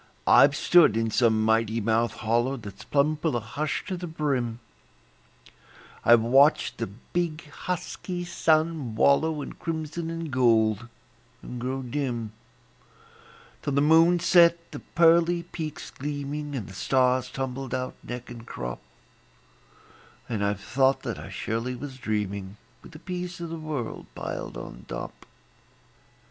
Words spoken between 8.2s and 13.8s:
sun wallow In crimson and gold, and grow dim, Till